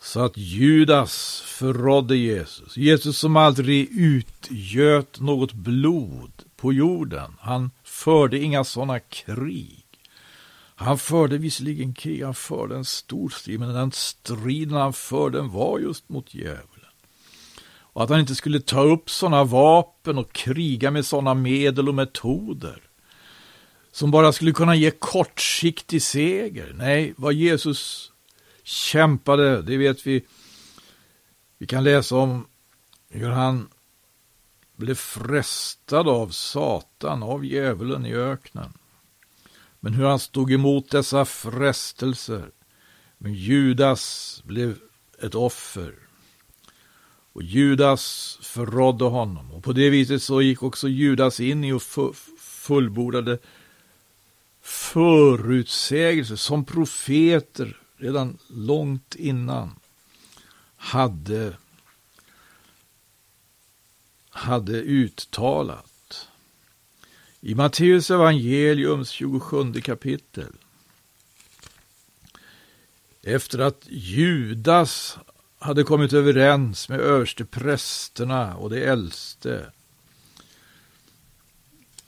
Så 0.00 0.20
att 0.20 0.36
Judas 0.36 1.42
förrådde 1.46 2.16
Jesus. 2.16 2.76
Jesus 2.76 3.18
som 3.18 3.36
aldrig 3.36 3.88
utgöt 3.92 5.20
något 5.20 5.52
blod 5.52 6.32
på 6.56 6.72
jorden. 6.72 7.36
Han 7.40 7.70
förde 7.84 8.38
inga 8.38 8.64
sådana 8.64 9.00
krig. 9.00 9.84
Han 10.76 10.98
förde 10.98 11.38
visserligen 11.38 11.94
krig, 11.94 12.24
han 12.24 12.34
förde 12.34 12.76
en 12.76 12.84
stor 12.84 13.28
strid, 13.28 13.60
men 13.60 13.74
den 13.74 13.92
striden 13.92 14.76
han 14.76 14.92
förde 14.92 15.40
var 15.40 15.78
just 15.78 16.08
mot 16.08 16.34
djävulen. 16.34 16.73
Och 17.94 18.02
att 18.02 18.10
han 18.10 18.20
inte 18.20 18.34
skulle 18.34 18.60
ta 18.60 18.82
upp 18.82 19.10
sådana 19.10 19.44
vapen 19.44 20.18
och 20.18 20.32
kriga 20.32 20.90
med 20.90 21.06
sådana 21.06 21.34
medel 21.34 21.88
och 21.88 21.94
metoder 21.94 22.82
som 23.94 24.10
bara 24.10 24.32
skulle 24.32 24.52
kunna 24.52 24.74
ge 24.74 24.90
kortsiktig 24.90 26.02
seger. 26.02 26.72
Nej, 26.74 27.14
vad 27.16 27.34
Jesus 27.34 28.12
kämpade, 28.62 29.62
det 29.62 29.76
vet 29.76 30.06
vi. 30.06 30.24
Vi 31.58 31.66
kan 31.66 31.84
läsa 31.84 32.16
om 32.16 32.46
hur 33.08 33.30
han 33.30 33.68
blev 34.76 34.94
frestad 34.94 36.08
av 36.08 36.28
Satan, 36.28 37.22
av 37.22 37.44
djävulen 37.44 38.06
i 38.06 38.14
öknen. 38.14 38.72
Men 39.80 39.94
hur 39.94 40.04
han 40.04 40.18
stod 40.18 40.52
emot 40.52 40.90
dessa 40.90 41.24
frestelser. 41.24 42.50
Men 43.18 43.34
Judas 43.34 44.42
blev 44.44 44.78
ett 45.22 45.34
offer. 45.34 46.03
Och 47.34 47.42
Judas 47.42 48.38
förrådde 48.42 49.04
honom. 49.04 49.52
Och 49.52 49.64
på 49.64 49.72
det 49.72 49.90
viset 49.90 50.22
så 50.22 50.42
gick 50.42 50.62
också 50.62 50.88
Judas 50.88 51.40
in 51.40 51.64
i 51.64 51.72
och 51.72 51.82
fullbordade 52.38 53.38
förutsägelser 54.62 56.36
som 56.36 56.64
profeter 56.64 57.80
redan 57.96 58.38
långt 58.48 59.14
innan 59.14 59.70
hade, 60.76 61.56
hade 64.30 64.72
uttalat. 64.72 66.28
I 67.40 67.54
Matteus 67.54 68.10
evangeliums 68.10 69.10
27 69.10 69.80
kapitel 69.80 70.52
efter 73.22 73.58
att 73.58 73.82
Judas 73.88 75.18
hade 75.64 75.84
kommit 75.84 76.12
överens 76.12 76.88
med 76.88 77.00
överste 77.00 77.44
prästerna 77.44 78.56
och 78.56 78.70
de 78.70 78.84
äldste 78.84 79.72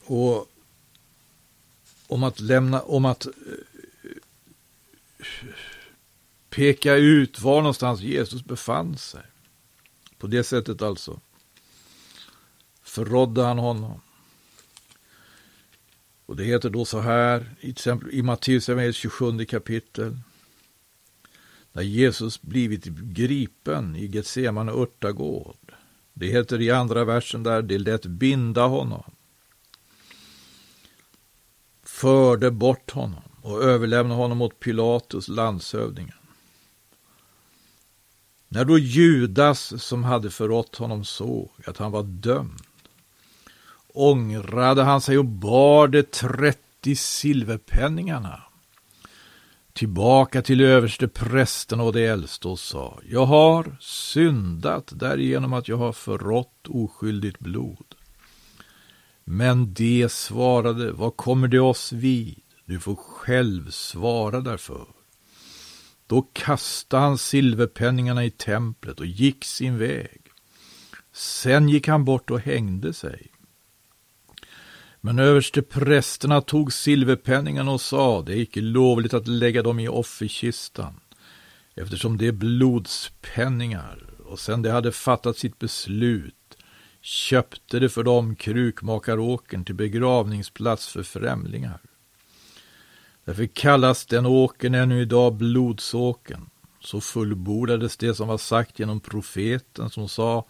och 0.05 0.51
om 2.07 2.23
att 2.23 2.41
lämna, 2.41 2.81
om 2.81 3.05
att 3.05 3.27
eh, 3.27 3.33
peka 6.51 6.95
ut 6.95 7.41
var 7.41 7.57
någonstans 7.57 8.01
Jesus 8.01 8.45
befann 8.45 8.99
sig. 8.99 9.23
På 10.19 10.27
det 10.27 10.45
sättet 10.45 10.83
alltså 10.83 11.21
förrådde 12.83 13.43
han 13.43 13.59
honom. 13.59 14.01
Och 16.27 16.37
det 16.37 16.45
heter 16.45 16.71
då 16.71 16.85
så 16.85 17.01
här, 17.01 17.57
i, 17.61 17.71
exempel, 17.71 18.11
i 18.11 18.23
Matteus 18.23 18.97
27 18.97 19.45
kapitel. 19.45 20.19
När 21.77 21.83
Jesus 21.83 22.43
blivit 22.43 22.85
gripen 22.85 23.97
i 23.97 24.07
Getsemane 24.07 24.73
örtagård. 24.73 25.75
Det 26.13 26.27
heter 26.27 26.61
i 26.61 26.71
andra 26.71 27.05
versen 27.05 27.43
där, 27.43 27.63
det 27.63 27.79
lät 27.79 28.07
binda 28.07 28.67
honom. 28.67 29.03
Förde 31.83 32.51
bort 32.51 32.91
honom 32.91 33.23
och 33.43 33.63
överlämnade 33.63 34.21
honom 34.21 34.43
åt 34.43 34.61
Pilatus, 34.61 35.29
landshövdingen. 35.29 36.17
När 38.49 38.65
då 38.65 38.79
Judas, 38.79 39.83
som 39.83 40.05
hade 40.05 40.31
förrått 40.31 40.77
honom, 40.77 41.05
såg 41.05 41.51
att 41.67 41.79
han 41.79 41.93
var 41.93 42.03
dömd 42.03 42.63
ångrade 43.89 44.83
han 44.83 45.01
sig 45.01 45.19
och 45.19 45.25
bar 45.25 45.89
de 45.89 46.03
trettio 46.03 46.97
silverpenningarna 46.97 48.46
tillbaka 49.77 50.43
till 50.43 50.61
överste 50.61 51.09
prästen 51.09 51.81
och 51.81 51.93
de 51.93 52.07
äldste 52.07 52.49
och 52.49 52.59
sa, 52.59 53.01
jag 53.09 53.27
har 53.27 53.77
syndat 53.81 54.93
därigenom 54.95 55.53
att 55.53 55.69
jag 55.69 55.77
har 55.77 55.93
förrått 55.93 56.67
oskyldigt 56.69 57.39
blod. 57.39 57.95
Men 59.25 59.75
de 59.75 60.09
svarade, 60.09 60.93
vad 60.93 61.17
kommer 61.17 61.49
det 61.49 61.61
oss 61.61 61.93
vid? 61.93 62.41
Du 62.65 62.81
får 62.81 62.97
själv 62.97 63.71
svara 63.71 64.41
därför. 64.41 64.87
Då 66.07 66.23
kastade 66.33 67.03
han 67.03 67.19
silverpenningarna 67.19 68.25
i 68.25 68.31
templet 68.31 69.01
och 69.01 69.07
gick 69.07 69.45
sin 69.45 69.79
väg. 69.79 70.21
Sen 71.13 71.69
gick 71.69 71.89
han 71.89 72.05
bort 72.05 72.31
och 72.31 72.41
hängde 72.41 72.93
sig. 72.93 73.31
Men 75.01 75.19
översteprästerna 75.19 76.41
tog 76.41 76.73
silverpenningen 76.73 77.69
och 77.69 77.81
sa, 77.81 78.23
det 78.23 78.33
är 78.33 78.37
icke 78.37 78.61
lovligt 78.61 79.15
att 79.15 79.29
lägga 79.29 79.63
dem 79.63 79.81
i 79.81 79.89
offerkistan, 79.89 81.01
eftersom 81.75 82.17
det 82.17 82.27
är 82.27 82.33
blodspenningar, 82.33 84.07
och 84.25 84.39
sen 84.41 84.63
de 84.63 84.71
hade 84.71 84.93
fattat 84.93 85.39
sitt 85.39 85.59
beslut 85.59 86.35
köpte 87.01 87.79
de 87.79 87.89
för 87.89 88.03
dem 88.03 88.37
krukmakaråkern 88.37 89.65
till 89.65 89.75
begravningsplats 89.75 90.89
för 90.89 91.03
främlingar. 91.03 91.81
Därför 93.25 93.47
kallas 93.47 94.07
den 94.07 94.27
åkern 94.27 94.75
ännu 94.75 95.01
idag 95.01 95.35
blodsåken. 95.35 96.51
Så 96.81 97.01
fullbordades 97.01 97.97
det 97.97 98.15
som 98.15 98.29
var 98.29 98.39
sagt 98.39 98.79
genom 98.79 99.01
profeten 99.01 99.91
som 99.91 100.09
sa 100.09 100.47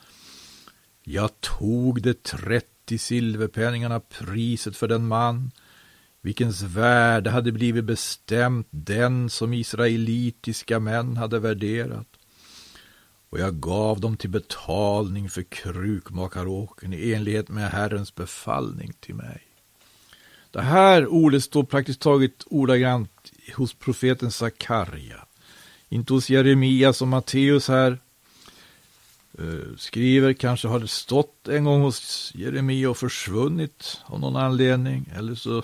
Jag 1.03 1.41
tog 1.41 2.03
det 2.03 2.23
tretton 2.23 2.76
90 2.87 2.99
silverpenningarna 2.99 4.01
priset 4.01 4.77
för 4.77 4.89
den 4.89 5.07
man, 5.07 5.51
vilkens 6.23 6.63
värde 6.63 7.31
hade 7.31 7.53
blivit 7.53 7.85
bestämt 7.85 8.69
den 8.71 9.31
som 9.31 9.53
israelitiska 9.53 10.81
män 10.81 11.17
hade 11.17 11.39
värderat. 11.39 12.09
Och 13.31 13.39
jag 13.39 13.61
gav 13.61 14.01
dem 14.01 14.17
till 14.17 14.31
betalning 14.31 15.31
för 15.31 15.43
krukmakaråken 15.43 16.93
i 16.93 17.13
enlighet 17.13 17.49
med 17.49 17.71
Herrens 17.71 18.15
befallning 18.15 18.93
till 19.01 19.15
mig. 19.15 19.43
Det 20.51 20.63
här 20.63 21.07
ordet 21.07 21.45
står 21.45 21.65
praktiskt 21.65 22.01
taget 22.01 22.45
ordagrant 22.47 23.33
hos 23.57 23.75
profeten 23.75 24.31
Sakarja. 24.31 25.27
Inte 25.89 26.13
hos 26.13 26.31
Jeremias 26.31 27.03
och 27.03 27.09
Matteus 27.09 27.69
här, 27.69 27.99
Eh, 29.39 29.77
skriver. 29.77 30.33
Kanske 30.33 30.69
har 30.69 30.81
det 30.81 30.89
stått 30.89 31.49
en 31.49 31.65
gång 31.65 31.81
hos 31.81 32.33
Jeremia 32.35 32.91
och 32.91 32.99
försvunnit 32.99 34.01
av 34.05 34.21
någon 34.21 34.37
anledning. 34.37 35.13
Eller 35.17 35.35
så 35.35 35.63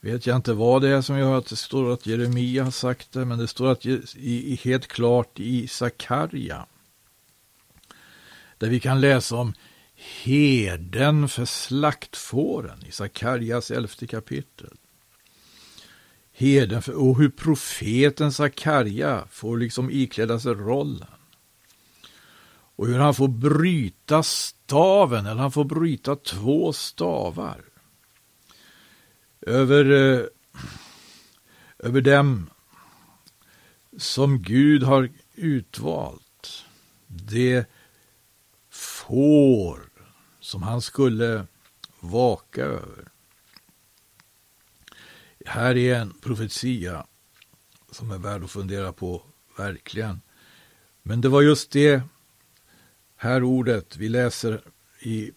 vet 0.00 0.26
jag 0.26 0.36
inte 0.36 0.52
vad 0.52 0.82
det 0.82 0.88
är 0.88 1.02
som 1.02 1.18
gör 1.18 1.38
att 1.38 1.46
det 1.46 1.56
står 1.56 1.92
att 1.92 2.06
Jeremia 2.06 2.64
har 2.64 2.70
sagt 2.70 3.12
det. 3.12 3.24
Men 3.24 3.38
det 3.38 3.48
står 3.48 3.72
att 3.72 3.86
i, 3.86 4.02
i 4.52 4.60
helt 4.62 4.86
klart 4.86 5.40
i 5.40 5.68
Sakarja. 5.68 6.66
Där 8.58 8.68
vi 8.68 8.80
kan 8.80 9.00
läsa 9.00 9.36
om 9.36 9.52
herden 10.24 11.28
för 11.28 11.44
slaktfåren 11.44 12.84
i 12.86 12.92
Sakarjas 12.92 13.70
elfte 13.70 14.06
kapitel. 14.06 14.76
Herden 16.32 16.82
för, 16.82 16.92
och 16.92 17.18
hur 17.18 17.28
profeten 17.28 18.32
Sakarja 18.32 19.24
får 19.30 19.58
liksom 19.58 19.90
ikläda 19.90 20.40
sig 20.40 20.52
rollen. 20.52 21.06
Och 22.80 22.86
hur 22.86 22.98
han 22.98 23.14
får 23.14 23.28
bryta 23.28 24.22
staven, 24.22 25.26
eller 25.26 25.40
han 25.40 25.52
får 25.52 25.64
bryta 25.64 26.16
två 26.16 26.72
stavar. 26.72 27.64
Över, 29.40 29.84
eh, 29.90 30.24
över 31.78 32.00
dem 32.00 32.50
som 33.96 34.42
Gud 34.42 34.82
har 34.82 35.10
utvalt. 35.34 36.64
Det 37.06 37.66
får 38.70 39.90
som 40.40 40.62
han 40.62 40.82
skulle 40.82 41.46
vaka 42.00 42.64
över. 42.64 43.08
Här 45.46 45.76
är 45.76 45.94
en 45.94 46.12
profetia 46.20 47.06
som 47.90 48.10
är 48.10 48.18
värd 48.18 48.44
att 48.44 48.50
fundera 48.50 48.92
på, 48.92 49.22
verkligen. 49.56 50.20
Men 51.02 51.20
det 51.20 51.28
var 51.28 51.42
just 51.42 51.70
det 51.70 52.02
här 53.22 53.42
ordet 53.42 53.96
vi 53.96 54.08
läser 54.08 54.60
i, 55.00 55.32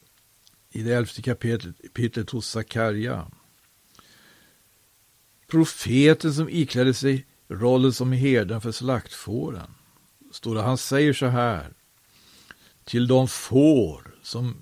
i 0.71 0.81
det 0.81 0.93
elfte 0.93 1.21
kapitlet, 1.21 1.75
kapitlet 1.81 2.29
hos 2.29 2.49
Sakarja. 2.49 3.27
Profeten 5.47 6.33
som 6.33 6.49
iklädde 6.49 6.93
sig 6.93 7.25
rollen 7.47 7.93
som 7.93 8.11
herden 8.11 8.61
för 8.61 8.71
slaktfåren. 8.71 9.73
Står 10.31 10.55
det, 10.55 10.61
han 10.61 10.77
säger 10.77 11.13
så 11.13 11.25
här. 11.25 11.73
Till 12.83 13.07
de 13.07 13.27
får 13.27 14.15
som 14.21 14.55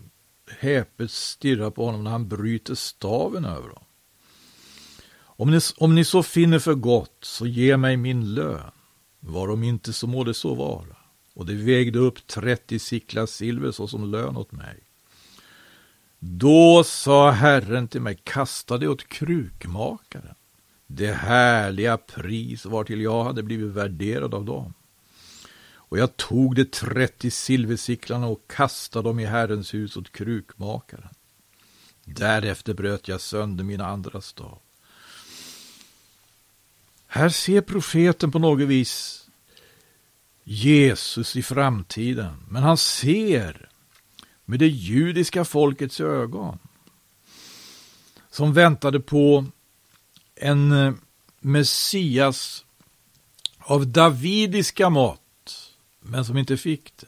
häpet 0.59 1.11
stirrar 1.11 1.69
på 1.69 1.85
honom 1.85 2.03
när 2.03 2.11
han 2.11 2.27
bryter 2.27 2.75
staven 2.75 3.45
över 3.45 3.69
dem. 3.69 3.83
Om 5.19 5.51
ni, 5.51 5.59
om 5.77 5.95
ni 5.95 6.05
så 6.05 6.23
finner 6.23 6.59
för 6.59 6.75
gott, 6.75 7.17
så 7.21 7.47
ge 7.47 7.77
mig 7.77 7.97
min 7.97 8.33
lön. 8.33 8.71
Varom 9.19 9.63
inte 9.63 9.93
så 9.93 10.07
må 10.07 10.23
det 10.23 10.33
så 10.33 10.53
vara. 10.53 11.00
Och 11.33 11.45
det 11.45 11.53
vägde 11.53 11.99
upp 11.99 12.27
30 12.27 12.79
siklar 12.79 13.25
silver 13.25 13.71
såsom 13.71 14.11
lön 14.11 14.37
åt 14.37 14.51
mig. 14.51 14.79
Då 16.19 16.83
sa 16.83 17.31
Herren 17.31 17.87
till 17.87 18.01
mig, 18.01 18.19
kasta 18.23 18.77
det 18.77 18.87
åt 18.87 19.07
krukmakaren, 19.07 20.35
det 20.87 21.11
härliga 21.11 21.97
pris 21.97 22.65
vartill 22.65 23.01
jag 23.01 23.23
hade 23.23 23.43
blivit 23.43 23.71
värderad 23.71 24.33
av 24.33 24.45
dem. 24.45 24.73
Och 25.73 25.97
jag 25.97 26.17
tog 26.17 26.55
de 26.55 26.65
30 26.65 27.31
silversiklarna 27.31 28.27
och 28.27 28.47
kastade 28.47 29.09
dem 29.09 29.19
i 29.19 29.25
Herrens 29.25 29.73
hus 29.73 29.97
åt 29.97 30.11
krukmakaren. 30.11 31.09
Därefter 32.05 32.73
bröt 32.73 33.07
jag 33.07 33.21
sönder 33.21 33.63
mina 33.63 33.85
andra 33.85 34.21
stav. 34.21 34.59
Här 37.07 37.29
ser 37.29 37.61
profeten 37.61 38.31
på 38.31 38.39
något 38.39 38.67
vis 38.67 39.20
Jesus 40.43 41.35
i 41.35 41.43
framtiden, 41.43 42.33
men 42.49 42.63
han 42.63 42.77
ser 42.77 43.69
med 44.45 44.59
det 44.59 44.67
judiska 44.67 45.45
folkets 45.45 45.99
ögon 45.99 46.59
som 48.31 48.53
väntade 48.53 48.99
på 48.99 49.45
en 50.35 50.71
eh, 50.71 50.93
Messias 51.39 52.65
av 53.59 53.87
davidiska 53.87 54.89
mått, 54.89 55.19
men 55.99 56.25
som 56.25 56.37
inte 56.37 56.57
fick 56.57 56.97
det. 56.97 57.07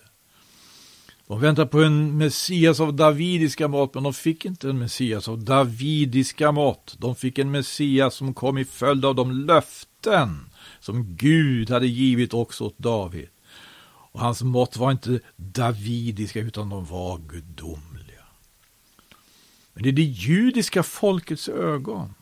De 1.28 1.40
väntade 1.40 1.68
på 1.68 1.84
en 1.84 2.18
Messias 2.18 2.80
av 2.80 2.94
davidiska 2.94 3.68
mått, 3.68 3.94
men 3.94 4.04
de 4.04 4.14
fick 4.14 4.46
inte 4.46 4.70
en 4.70 4.80
Messias 4.80 5.28
av 5.28 5.44
davidiska 5.44 6.52
mått. 6.52 6.96
De 7.00 7.16
fick 7.16 7.40
en 7.40 7.52
Messias 7.52 8.16
som 8.16 8.34
kom 8.34 8.58
i 8.58 8.66
följd 8.66 9.06
av 9.06 9.16
de 9.16 9.32
löften 9.32 10.50
som 10.80 11.16
Gud 11.16 11.70
hade 11.70 11.88
givit 11.88 12.34
också 12.34 12.64
åt 12.64 12.78
David. 12.78 13.28
Och 13.86 14.20
hans 14.20 14.42
mått 14.42 14.78
var 14.78 14.92
inte 14.92 15.20
davidiska, 15.36 16.40
utan 16.40 16.70
de 16.70 16.86
var 16.86 17.18
gudomliga. 17.18 18.26
Men 19.74 19.86
i 19.86 19.92
det 19.92 20.02
judiska 20.02 20.84
folkets 20.84 21.50
ögon 21.50 22.14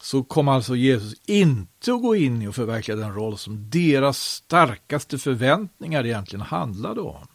så 0.00 0.22
kom 0.22 0.48
alltså 0.48 0.76
Jesus 0.76 1.14
inte 1.26 1.92
att 1.92 2.02
gå 2.02 2.16
in 2.16 2.42
i 2.42 2.46
och 2.46 2.54
förverkliga 2.54 2.96
den 2.96 3.14
roll 3.14 3.38
som 3.38 3.70
deras 3.70 4.18
starkaste 4.18 5.18
förväntningar 5.18 6.06
egentligen 6.06 6.44
handlade 6.44 7.00
om. 7.00 7.26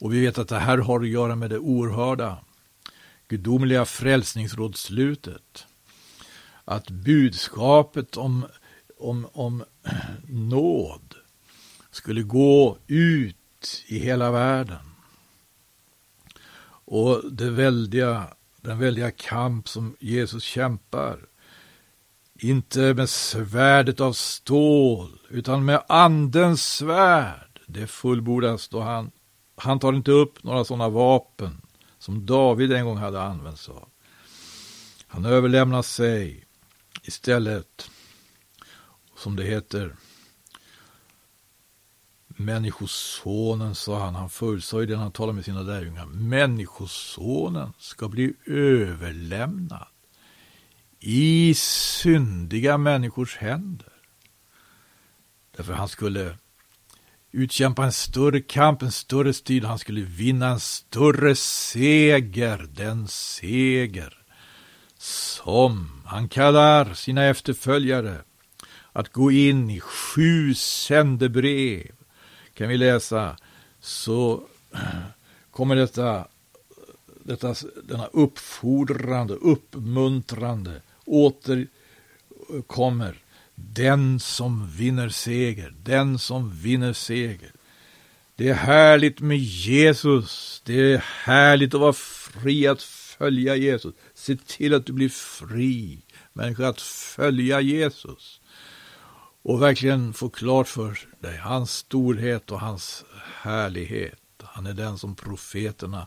Och 0.00 0.14
vi 0.14 0.20
vet 0.20 0.38
att 0.38 0.48
det 0.48 0.58
här 0.58 0.78
har 0.78 1.00
att 1.00 1.08
göra 1.08 1.36
med 1.36 1.50
det 1.50 1.58
oerhörda, 1.58 2.38
gudomliga 3.28 3.84
frälsningsrådslutet. 3.84 5.66
Att 6.64 6.90
budskapet 6.90 8.16
om, 8.16 8.46
om, 9.00 9.28
om 9.32 9.64
nåd 10.28 11.14
skulle 11.90 12.22
gå 12.22 12.78
ut 12.86 13.84
i 13.86 13.98
hela 13.98 14.30
världen. 14.30 14.94
Och 16.84 17.32
det 17.32 17.50
väldiga, 17.50 18.34
den 18.56 18.78
väldiga 18.78 19.10
kamp 19.10 19.68
som 19.68 19.96
Jesus 20.00 20.42
kämpar, 20.42 21.18
inte 22.34 22.94
med 22.94 23.08
svärdet 23.08 24.00
av 24.00 24.12
stål, 24.12 25.18
utan 25.28 25.64
med 25.64 25.82
andens 25.88 26.74
svärd, 26.76 27.60
det 27.66 27.86
fullbordas 27.86 28.68
då 28.68 28.80
han 28.80 29.10
han 29.62 29.78
tar 29.78 29.92
inte 29.92 30.10
upp 30.10 30.42
några 30.42 30.64
sådana 30.64 30.88
vapen 30.88 31.60
som 31.98 32.26
David 32.26 32.72
en 32.72 32.84
gång 32.84 32.96
hade 32.96 33.22
använt 33.22 33.60
sig 33.60 33.74
av. 33.74 33.88
Han 35.06 35.24
överlämnar 35.24 35.82
sig 35.82 36.44
istället, 37.02 37.90
som 39.20 39.36
det 39.36 39.44
heter, 39.44 39.96
Människosonen, 42.28 43.74
sa 43.74 44.04
han, 44.04 44.14
han 44.14 44.30
förutsade 44.30 44.86
det 44.86 44.92
när 44.92 45.02
han 45.02 45.12
talade 45.12 45.36
med 45.36 45.44
sina 45.44 45.62
lärjungar. 45.62 46.06
Människosonen 46.06 47.72
ska 47.78 48.08
bli 48.08 48.32
överlämnad 48.46 49.88
i 51.00 51.54
syndiga 51.54 52.78
människors 52.78 53.36
händer. 53.36 53.92
Därför 55.56 55.72
han 55.72 55.88
skulle 55.88 56.36
utkämpa 57.32 57.84
en 57.84 57.92
större 57.92 58.40
kamp, 58.40 58.82
en 58.82 58.92
större 58.92 59.32
strid. 59.32 59.64
Han 59.64 59.78
skulle 59.78 60.00
vinna 60.00 60.48
en 60.48 60.60
större 60.60 61.34
seger, 61.34 62.68
den 62.72 63.08
seger 63.08 64.20
som 64.98 66.02
han 66.04 66.28
kallar 66.28 66.94
sina 66.94 67.24
efterföljare 67.24 68.24
att 68.92 69.12
gå 69.12 69.30
in 69.30 69.70
i 69.70 69.80
sju 69.80 70.54
sändebrev. 70.54 71.92
Kan 72.54 72.68
vi 72.68 72.78
läsa 72.78 73.36
så 73.80 74.42
kommer 75.50 75.76
detta, 75.76 76.28
detta 77.24 77.54
denna 77.84 78.06
uppfordrande, 78.06 79.34
uppmuntrande 79.34 80.82
återkommer 81.04 81.70
den 83.54 84.20
som 84.20 84.70
vinner 84.70 85.08
seger, 85.08 85.74
den 85.82 86.18
som 86.18 86.50
vinner 86.50 86.92
seger. 86.92 87.52
Det 88.36 88.48
är 88.48 88.54
härligt 88.54 89.20
med 89.20 89.38
Jesus. 89.38 90.62
Det 90.64 90.92
är 90.92 91.04
härligt 91.24 91.74
att 91.74 91.80
vara 91.80 91.92
fri 91.92 92.66
att 92.66 92.82
följa 92.82 93.56
Jesus. 93.56 93.94
Se 94.14 94.36
till 94.36 94.74
att 94.74 94.86
du 94.86 94.92
blir 94.92 95.08
fri 95.08 95.98
människa 96.32 96.68
att 96.68 96.80
följa 96.80 97.60
Jesus. 97.60 98.40
Och 99.42 99.62
verkligen 99.62 100.12
få 100.12 100.28
klart 100.28 100.68
för 100.68 100.98
dig 101.20 101.36
hans 101.36 101.72
storhet 101.72 102.50
och 102.50 102.60
hans 102.60 103.04
härlighet. 103.42 104.18
Han 104.42 104.66
är 104.66 104.74
den 104.74 104.98
som 104.98 105.14
profeterna 105.14 106.06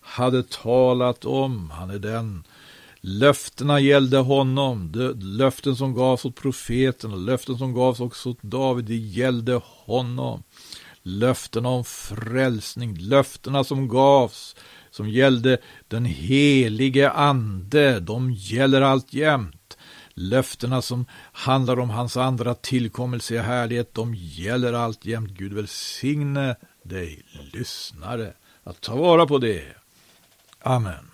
hade 0.00 0.42
talat 0.42 1.24
om. 1.24 1.70
Han 1.70 1.90
är 1.90 1.98
den 1.98 2.44
Löftena 3.04 3.80
gällde 3.80 4.18
honom, 4.18 4.92
de 4.92 5.12
löften 5.20 5.76
som 5.76 5.94
gavs 5.94 6.24
åt 6.24 6.34
profeterna, 6.34 7.16
löften 7.16 7.58
som 7.58 7.74
gavs 7.74 8.00
också 8.00 8.30
åt 8.30 8.42
David, 8.42 8.84
det 8.84 8.96
gällde 8.96 9.60
honom. 9.64 10.42
Löftena 11.02 11.68
om 11.68 11.84
frälsning, 11.84 12.96
löftena 12.98 13.64
som 13.64 13.88
gavs, 13.88 14.56
som 14.90 15.08
gällde 15.08 15.58
den 15.88 16.04
helige 16.04 17.10
ande, 17.10 18.00
de 18.00 18.32
gäller 18.32 18.80
alltjämt. 18.80 19.61
Löftena 20.14 20.82
som 20.82 21.06
handlar 21.32 21.78
om 21.78 21.90
hans 21.90 22.16
andra 22.16 22.54
tillkommelse 22.54 23.34
i 23.34 23.38
härlighet, 23.38 23.94
de 23.94 24.14
gäller 24.14 24.72
alltjämt. 24.72 25.30
Gud 25.30 25.52
välsigne 25.52 26.56
dig, 26.82 27.22
lyssnare, 27.52 28.32
att 28.64 28.80
ta 28.80 28.96
vara 28.96 29.26
på 29.26 29.38
det. 29.38 29.64
Amen. 30.60 31.11